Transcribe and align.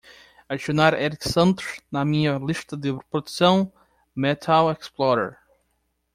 adicionar 0.49 0.93
erik 0.95 1.21
santos 1.33 1.79
na 1.91 2.03
minha 2.03 2.39
lista 2.39 2.75
de 2.75 2.89
reprodução 2.91 3.71
Metal 4.15 4.75
Xplorer 4.81 5.37